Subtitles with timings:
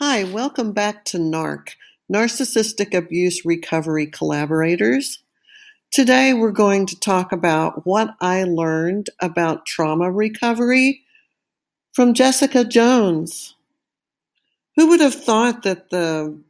[0.00, 1.70] Hi, welcome back to NARC,
[2.08, 5.24] Narcissistic Abuse Recovery Collaborators.
[5.90, 11.02] Today we're going to talk about what I learned about trauma recovery
[11.94, 13.56] from Jessica Jones.
[14.76, 16.40] Who would have thought that the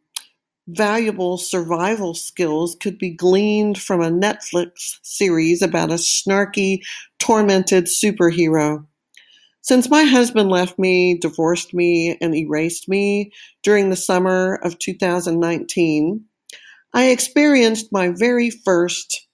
[0.67, 6.81] valuable survival skills could be gleaned from a Netflix series about a snarky,
[7.19, 8.85] tormented superhero?
[9.69, 13.33] Since my husband left me, divorced me, and erased me
[13.63, 16.25] during the summer of 2019,
[16.95, 19.29] I experienced my very first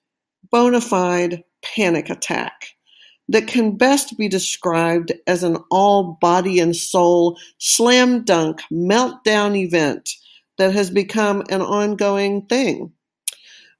[0.50, 2.70] bona fide panic attack
[3.28, 10.10] that can best be described as an all body and soul slam dunk meltdown event
[10.58, 12.90] that has become an ongoing thing.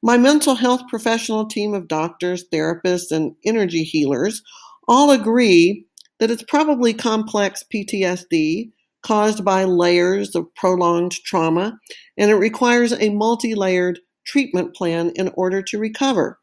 [0.04, 4.40] My mental health professional team of doctors, therapists, and energy healers
[4.86, 5.88] all agree
[6.24, 8.70] that it's probably complex PTSD
[9.02, 11.78] caused by layers of prolonged trauma,
[12.16, 16.38] and it requires a multi layered treatment plan in order to recover.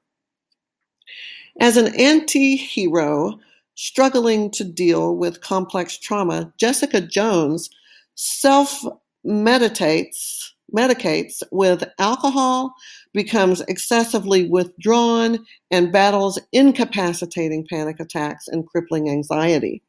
[1.59, 3.39] As an anti hero
[3.73, 7.71] struggling to deal with complex trauma, Jessica Jones
[8.13, 8.85] self
[9.23, 12.75] meditates medicates with alcohol,
[13.13, 19.81] becomes excessively withdrawn, and battles incapacitating panic attacks and crippling anxiety.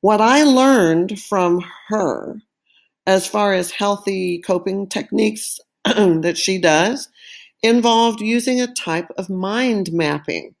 [0.00, 2.36] What I learned from her,
[3.06, 7.08] as far as healthy coping techniques that she does,
[7.62, 10.54] involved using a type of mind mapping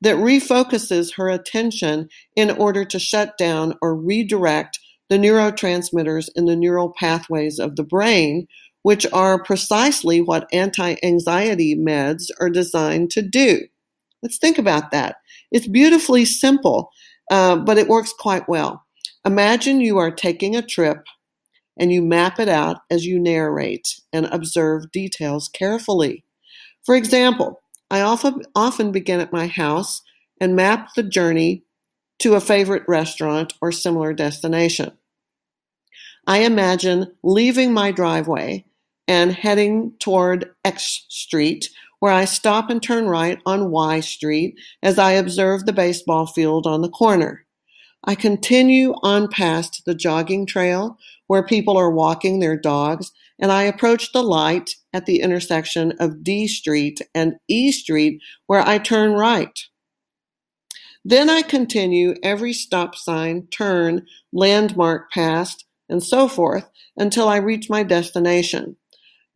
[0.00, 4.78] that refocuses her attention in order to shut down or redirect
[5.10, 8.46] the neurotransmitters in the neural pathways of the brain
[8.82, 13.60] which are precisely what anti anxiety meds are designed to do.
[14.22, 15.16] Let's think about that.
[15.50, 16.90] It's beautifully simple,
[17.30, 18.84] uh, but it works quite well.
[19.24, 21.04] Imagine you are taking a trip
[21.78, 26.24] and you map it out as you narrate and observe details carefully.
[26.84, 30.02] For example, I often, often begin at my house
[30.40, 31.64] and map the journey
[32.20, 34.92] to a favorite restaurant or similar destination.
[36.26, 38.66] I imagine leaving my driveway
[39.10, 44.54] and heading toward X Street, where I stop and turn right on Y Street
[44.84, 47.44] as I observe the baseball field on the corner.
[48.04, 53.64] I continue on past the jogging trail where people are walking their dogs, and I
[53.64, 59.14] approach the light at the intersection of D Street and E Street where I turn
[59.14, 59.58] right.
[61.04, 67.68] Then I continue every stop sign, turn, landmark past, and so forth until I reach
[67.68, 68.76] my destination.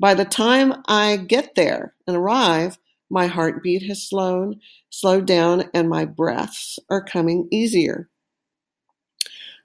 [0.00, 2.78] By the time I get there and arrive,
[3.10, 4.58] my heartbeat has slowed,
[4.90, 8.08] slowed down, and my breaths are coming easier.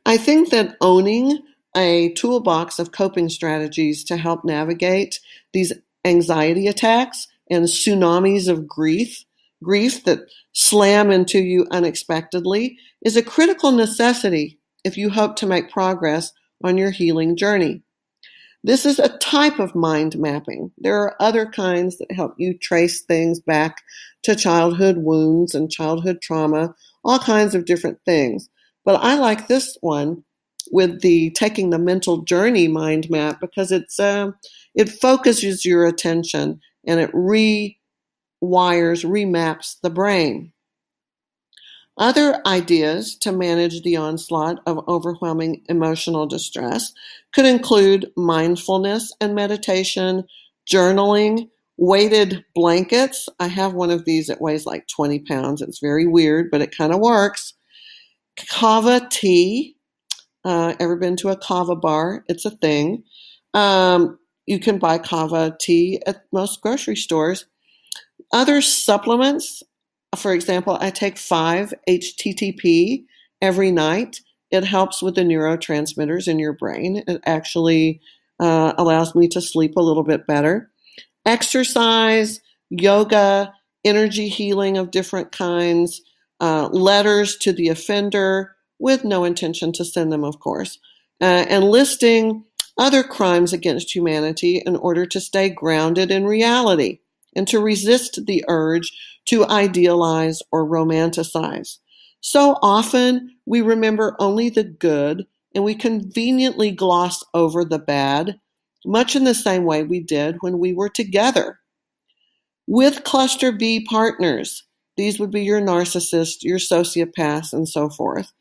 [0.05, 1.39] I think that owning
[1.75, 5.19] a toolbox of coping strategies to help navigate
[5.53, 5.73] these
[6.05, 9.23] anxiety attacks and tsunamis of grief,
[9.63, 10.19] grief that
[10.53, 16.31] slam into you unexpectedly, is a critical necessity if you hope to make progress
[16.63, 17.81] on your healing journey.
[18.63, 20.71] This is a type of mind mapping.
[20.77, 23.77] There are other kinds that help you trace things back
[24.23, 28.49] to childhood wounds and childhood trauma, all kinds of different things.
[28.83, 30.23] But I like this one
[30.71, 34.31] with the taking the mental journey mind map because it's uh,
[34.75, 37.75] it focuses your attention and it rewires,
[38.41, 40.51] remaps the brain.
[41.99, 46.93] Other ideas to manage the onslaught of overwhelming emotional distress
[47.33, 50.23] could include mindfulness and meditation,
[50.71, 53.27] journaling, weighted blankets.
[53.41, 55.61] I have one of these that weighs like 20 pounds.
[55.61, 57.53] It's very weird, but it kind of works.
[58.49, 59.75] Kava tea.
[60.45, 62.23] Uh, ever been to a kava bar?
[62.29, 63.03] It's a thing.
[63.53, 67.45] Um, you can buy kava tea at most grocery stores.
[68.31, 69.63] Other supplements
[70.17, 73.05] for example, I take 5-HTP
[73.41, 74.21] every night.
[74.51, 77.03] It helps with the neurotransmitters in your brain.
[77.07, 78.01] It actually
[78.39, 80.71] uh, allows me to sleep a little bit better.
[81.25, 83.53] Exercise, yoga,
[83.85, 86.01] energy healing of different kinds,
[86.39, 90.79] uh, letters to the offender with no intention to send them, of course,
[91.21, 92.43] uh, and listing
[92.77, 96.99] other crimes against humanity in order to stay grounded in reality
[97.35, 98.91] and to resist the urge
[99.29, 101.77] to idealize or romanticize.
[102.21, 108.39] So often we remember only the good and we conveniently gloss over the bad,
[108.85, 111.59] much in the same way we did when we were together.
[112.67, 114.63] With cluster B partners,
[114.97, 118.31] these would be your narcissist, your sociopaths, and so forth.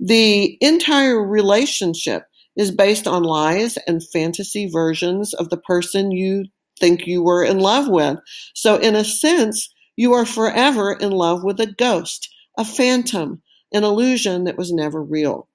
[0.00, 2.24] The entire relationship
[2.56, 6.44] is based on lies and fantasy versions of the person you
[6.78, 8.18] think you were in love with.
[8.54, 13.42] So, in a sense, you are forever in love with a ghost, a phantom,
[13.72, 15.48] an illusion that was never real.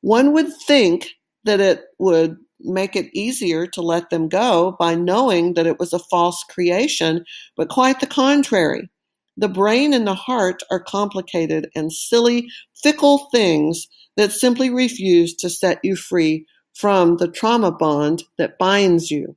[0.00, 1.08] One would think
[1.44, 5.92] that it would make it easier to let them go by knowing that it was
[5.92, 7.24] a false creation,
[7.56, 8.90] but quite the contrary.
[9.36, 12.48] The brain and the heart are complicated and silly,
[12.82, 13.86] fickle things
[14.16, 19.36] that simply refuse to set you free from the trauma bond that binds you.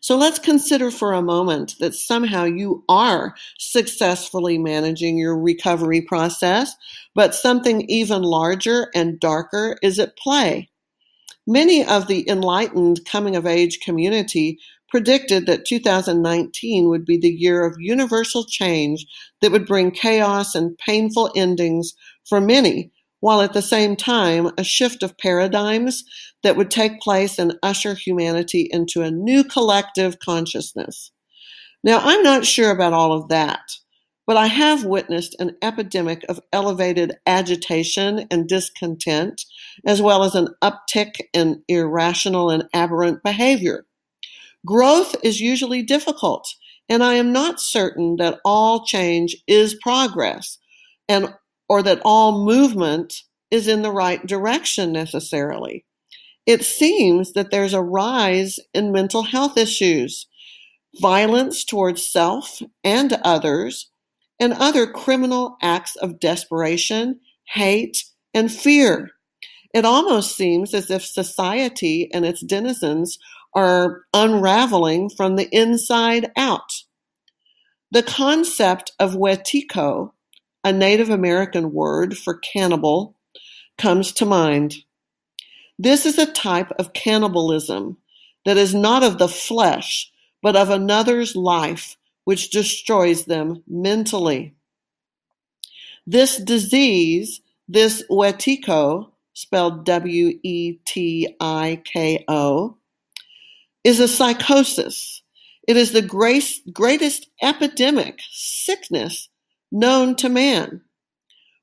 [0.00, 6.74] So let's consider for a moment that somehow you are successfully managing your recovery process,
[7.14, 10.70] but something even larger and darker is at play.
[11.46, 14.58] Many of the enlightened coming of age community
[14.88, 19.06] predicted that 2019 would be the year of universal change
[19.40, 21.94] that would bring chaos and painful endings
[22.28, 22.91] for many,
[23.22, 26.02] while at the same time a shift of paradigms
[26.42, 31.12] that would take place and usher humanity into a new collective consciousness.
[31.84, 33.60] Now, I'm not sure about all of that,
[34.26, 39.44] but I have witnessed an epidemic of elevated agitation and discontent,
[39.86, 43.86] as well as an uptick in irrational and aberrant behavior.
[44.66, 46.48] Growth is usually difficult,
[46.88, 50.58] and I am not certain that all change is progress.
[51.08, 51.32] And
[51.72, 55.86] or that all movement is in the right direction necessarily.
[56.44, 60.26] It seems that there's a rise in mental health issues,
[61.00, 63.88] violence towards self and others,
[64.38, 68.04] and other criminal acts of desperation, hate,
[68.34, 69.12] and fear.
[69.72, 73.18] It almost seems as if society and its denizens
[73.54, 76.70] are unraveling from the inside out.
[77.90, 80.10] The concept of wetiko
[80.64, 83.16] a Native American word for cannibal,
[83.78, 84.76] comes to mind.
[85.78, 87.96] This is a type of cannibalism
[88.44, 90.12] that is not of the flesh,
[90.42, 94.54] but of another's life, which destroys them mentally.
[96.06, 102.76] This disease, this wetiko, spelled W E T I K O,
[103.82, 105.22] is a psychosis.
[105.66, 109.28] It is the greatest epidemic sickness
[109.72, 110.82] known to man.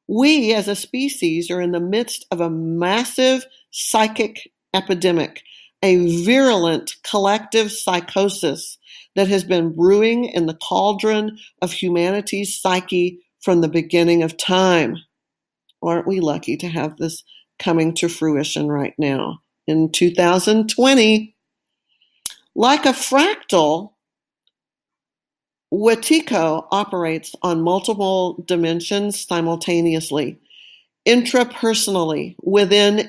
[0.07, 5.44] We as a species are in the midst of a massive psychic epidemic,
[5.83, 8.77] a virulent collective psychosis
[9.15, 14.97] that has been brewing in the cauldron of humanity's psyche from the beginning of time.
[15.81, 17.23] Aren't we lucky to have this
[17.59, 21.35] coming to fruition right now in 2020?
[22.55, 23.91] Like a fractal,
[25.71, 30.39] Wetiko operates on multiple dimensions simultaneously,
[31.07, 33.07] intrapersonally within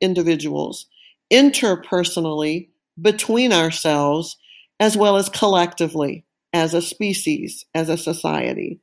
[0.00, 0.86] individuals,
[1.32, 2.68] interpersonally
[3.00, 4.36] between ourselves,
[4.78, 8.80] as well as collectively as a species, as a society.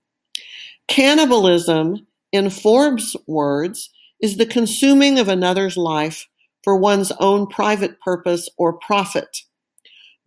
[0.88, 3.90] Cannibalism, in Forbes' words,
[4.22, 6.28] is the consuming of another's life
[6.64, 9.40] for one's own private purpose or profit.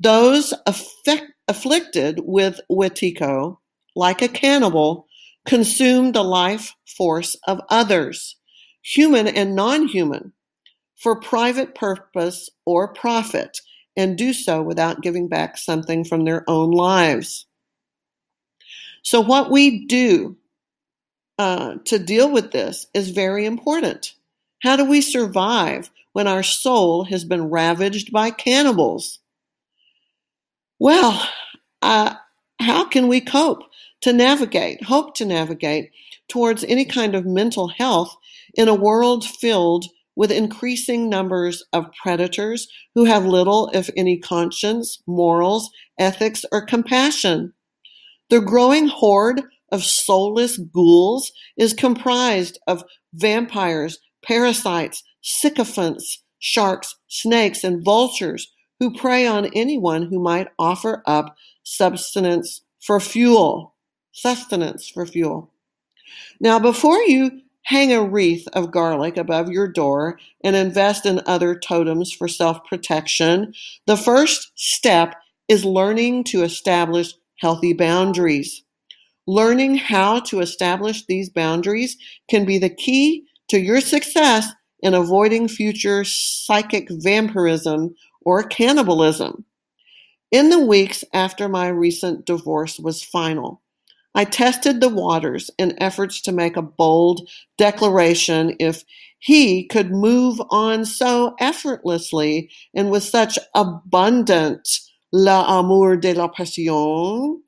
[0.01, 3.59] Those affect afflicted with wetiko,
[3.95, 5.07] like a cannibal,
[5.47, 8.37] consume the life force of others,
[8.83, 10.33] human and non-human,
[10.97, 13.61] for private purpose or profit,
[13.97, 17.47] and do so without giving back something from their own lives.
[19.03, 20.37] So, what we do
[21.39, 24.15] uh, to deal with this is very important.
[24.63, 29.21] How do we survive when our soul has been ravaged by cannibals?
[30.79, 31.27] Well,
[31.87, 32.17] uh,
[32.59, 33.63] how can we cope
[34.01, 35.93] to navigate, hope to navigate
[36.29, 38.17] towards any kind of mental health
[38.55, 39.85] in a world filled
[40.17, 42.67] with increasing numbers of predators
[42.97, 47.53] who have little, if any, conscience, morals, ethics, or compassion?
[48.31, 52.83] The growing horde of soulless ghouls is comprised of
[53.15, 58.51] vampires, parasites, sycophants, sharks, snakes, and vultures
[58.81, 63.75] who prey on anyone who might offer up substance for fuel.
[64.13, 65.51] Sustenance for fuel.
[66.41, 71.59] Now, before you hang a wreath of garlic above your door and invest in other
[71.59, 73.53] totems for self protection,
[73.87, 75.17] the first step
[75.49, 78.63] is learning to establish healthy boundaries.
[79.27, 81.97] Learning how to establish these boundaries
[82.31, 84.47] can be the key to your success
[84.81, 89.45] in avoiding future psychic vampirism or cannibalism.
[90.33, 93.63] In the weeks after my recent divorce was final,
[94.15, 97.29] I tested the waters in efforts to make a bold
[97.59, 98.83] declaration if
[99.19, 104.69] he could move on so effortlessly and with such abundant
[105.13, 107.43] l'amour de la passion,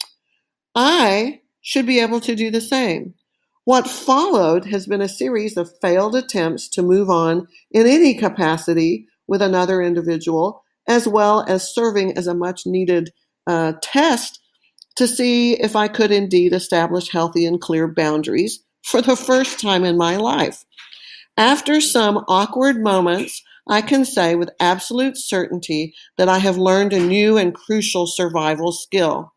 [0.75, 3.15] I should be able to do the same.
[3.65, 9.07] What followed has been a series of failed attempts to move on in any capacity
[9.27, 13.13] with another individual, as well as serving as a much needed
[13.47, 14.41] uh, test
[14.97, 19.85] to see if I could indeed establish healthy and clear boundaries for the first time
[19.85, 20.65] in my life.
[21.37, 27.01] After some awkward moments, I can say with absolute certainty that I have learned a
[27.01, 29.33] new and crucial survival skill.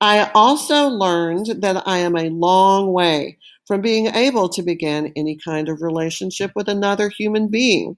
[0.00, 5.36] I also learned that I am a long way from being able to begin any
[5.36, 7.96] kind of relationship with another human being.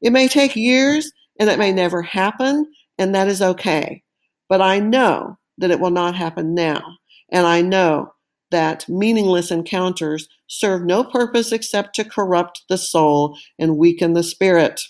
[0.00, 4.02] It may take years and it may never happen, and that is okay.
[4.48, 6.98] But I know that it will not happen now.
[7.30, 8.14] And I know
[8.50, 14.80] that meaningless encounters serve no purpose except to corrupt the soul and weaken the spirit.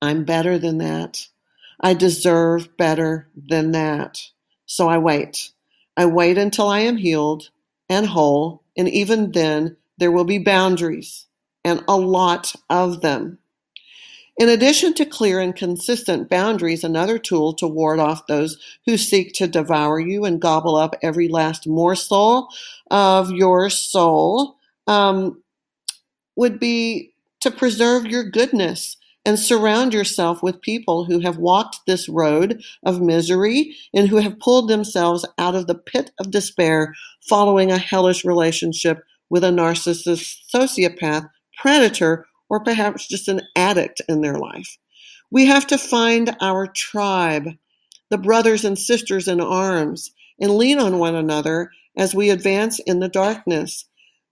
[0.00, 1.26] I'm better than that.
[1.80, 4.20] I deserve better than that.
[4.66, 5.50] So I wait.
[5.96, 7.50] I wait until I am healed
[7.88, 11.26] and whole and even then, there will be boundaries,
[11.64, 13.38] and a lot of them.
[14.36, 19.32] In addition to clear and consistent boundaries, another tool to ward off those who seek
[19.34, 22.48] to devour you and gobble up every last morsel
[22.90, 24.56] of your soul
[24.88, 25.40] um,
[26.34, 32.08] would be to preserve your goodness and surround yourself with people who have walked this
[32.08, 36.92] road of misery and who have pulled themselves out of the pit of despair
[37.28, 44.20] following a hellish relationship with a narcissist, sociopath, predator, or perhaps just an addict in
[44.20, 44.76] their life.
[45.30, 47.48] We have to find our tribe,
[48.10, 50.10] the brothers and sisters in arms,
[50.40, 53.86] and lean on one another as we advance in the darkness.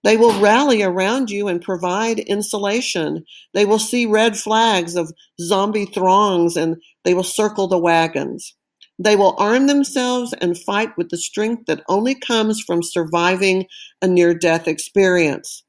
[0.05, 3.25] They will rally around you and provide insulation.
[3.55, 8.55] They will see red flags of zombie throngs and they will circle the wagons.
[8.99, 13.67] They will arm themselves and fight with the strength that only comes from surviving
[14.01, 15.65] a near death experience.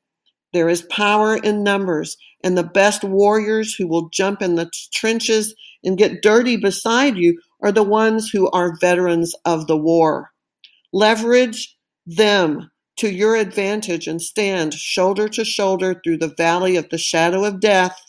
[0.51, 5.55] There is power in numbers, and the best warriors who will jump in the trenches
[5.83, 10.31] and get dirty beside you are the ones who are veterans of the war.
[10.91, 16.97] Leverage them to your advantage and stand shoulder to shoulder through the valley of the
[16.97, 17.99] shadow of death.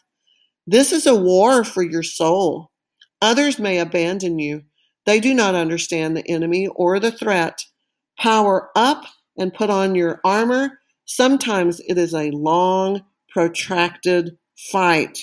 [0.66, 2.70] This is a war for your soul.
[3.22, 4.62] Others may abandon you.
[5.06, 7.58] They do not understand the enemy or the threat.
[8.18, 9.04] Power up
[9.38, 10.78] and put on your armor.
[11.04, 13.02] Sometimes it is a long,
[13.34, 14.38] protracted
[14.70, 15.18] fight.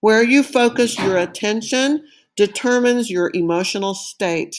[0.00, 2.04] Where you focus your attention
[2.36, 4.56] determines your emotional state.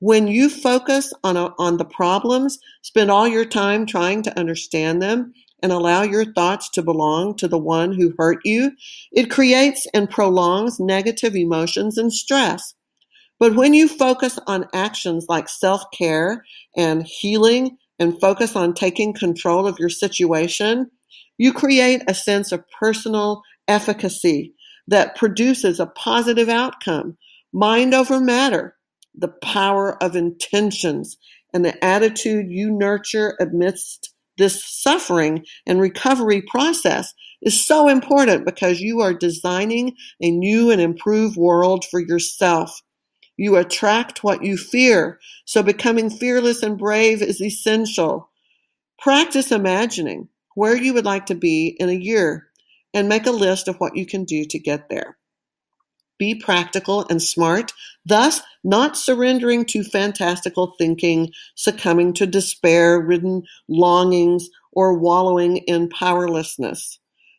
[0.00, 5.02] When you focus on, a, on the problems, spend all your time trying to understand
[5.02, 8.72] them, and allow your thoughts to belong to the one who hurt you,
[9.12, 12.74] it creates and prolongs negative emotions and stress.
[13.40, 16.44] But when you focus on actions like self care
[16.76, 20.90] and healing and focus on taking control of your situation,
[21.38, 24.54] you create a sense of personal efficacy
[24.88, 27.16] that produces a positive outcome,
[27.52, 28.76] mind over matter,
[29.14, 31.16] the power of intentions
[31.54, 38.80] and the attitude you nurture amidst this suffering and recovery process is so important because
[38.80, 42.80] you are designing a new and improved world for yourself.
[43.36, 48.30] You attract what you fear, so becoming fearless and brave is essential.
[48.98, 52.48] Practice imagining where you would like to be in a year
[52.92, 55.16] and make a list of what you can do to get there
[56.18, 57.72] be practical and smart,
[58.04, 66.98] thus not surrendering to fantastical thinking, succumbing to despair ridden longings, or wallowing in powerlessness.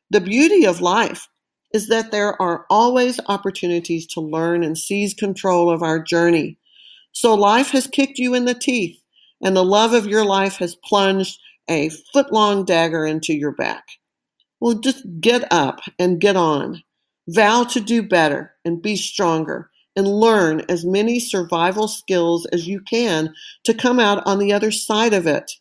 [0.10, 1.28] The beauty of life
[1.74, 6.58] is that there are always opportunities to learn and seize control of our journey.
[7.12, 9.00] So life has kicked you in the teeth,
[9.44, 11.38] and the love of your life has plunged
[11.70, 13.86] a foot long dagger into your back.
[14.60, 16.84] Well, just get up and get on.
[17.28, 22.82] Vow to do better and be stronger and learn as many survival skills as you
[22.82, 23.34] can
[23.66, 25.52] to come out on the other side of it.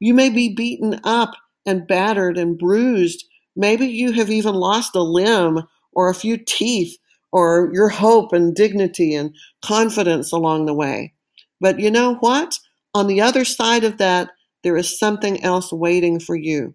[0.00, 1.34] You may be beaten up
[1.66, 3.24] and battered and bruised.
[3.56, 6.96] Maybe you have even lost a limb or a few teeth
[7.32, 11.12] or your hope and dignity and confidence along the way.
[11.60, 12.58] But you know what?
[12.94, 14.30] On the other side of that,
[14.62, 16.74] there is something else waiting for you.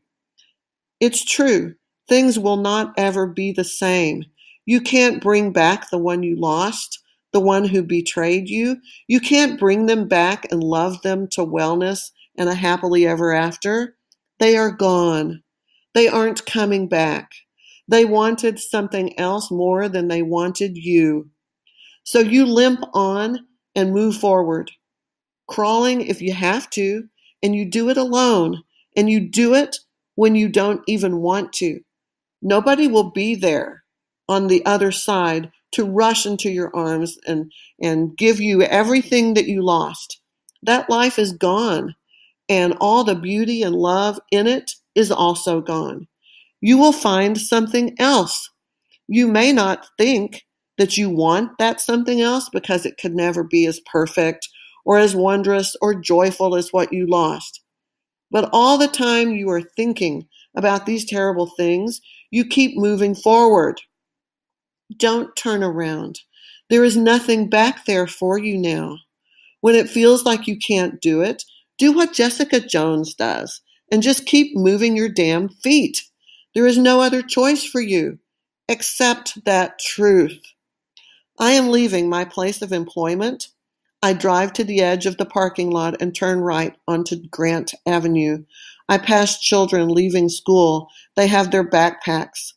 [0.99, 1.75] It's true,
[2.07, 4.23] things will not ever be the same.
[4.65, 6.99] You can't bring back the one you lost,
[7.33, 8.77] the one who betrayed you.
[9.07, 13.95] You can't bring them back and love them to wellness and a happily ever after,
[14.39, 15.43] they are gone.
[15.93, 17.31] They aren't coming back.
[17.87, 21.29] They wanted something else more than they wanted you.
[22.03, 23.39] So you limp on
[23.75, 24.71] and move forward,
[25.47, 27.07] crawling if you have to,
[27.43, 28.63] and you do it alone,
[28.97, 29.77] and you do it
[30.15, 31.81] when you don't even want to.
[32.41, 33.83] Nobody will be there
[34.29, 39.47] on the other side to rush into your arms and, and give you everything that
[39.47, 40.21] you lost.
[40.63, 41.95] That life is gone,
[42.49, 46.07] and all the beauty and love in it is also gone.
[46.61, 48.49] You will find something else.
[49.07, 50.45] You may not think
[50.79, 54.49] that you want that something else because it could never be as perfect
[54.85, 57.61] or as wondrous or joyful as what you lost.
[58.31, 63.81] But all the time you are thinking about these terrible things, you keep moving forward.
[64.97, 66.21] Don't turn around.
[66.69, 68.97] There is nothing back there for you now.
[69.61, 71.43] When it feels like you can't do it,
[71.77, 73.61] do what Jessica Jones does
[73.91, 76.03] and just keep moving your damn feet.
[76.55, 78.19] There is no other choice for you
[78.69, 80.41] Accept that truth.
[81.37, 83.49] I am leaving my place of employment.
[84.03, 88.43] I drive to the edge of the parking lot and turn right onto Grant Avenue.
[88.89, 90.89] I pass children leaving school.
[91.15, 92.53] They have their backpacks.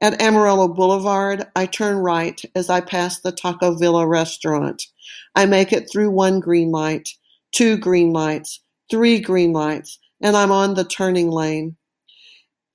[0.00, 4.82] At Amarillo Boulevard, I turn right as I pass the Taco Villa restaurant.
[5.36, 7.10] I make it through one green light,
[7.52, 11.76] two green lights, three green lights, and I'm on the turning lane.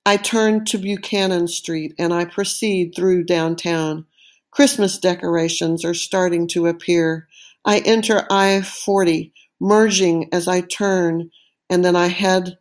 [0.06, 4.06] I turn to Buchanan Street and I proceed through downtown.
[4.52, 7.28] Christmas decorations are starting to appear.
[7.66, 11.30] I enter I 40, merging as I turn,
[11.70, 12.58] and then I head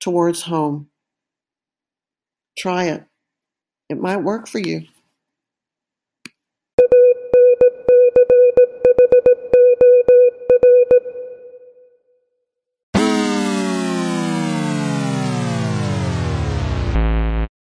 [0.00, 0.88] towards home.
[2.58, 3.04] Try it.
[3.90, 4.82] It might work for you.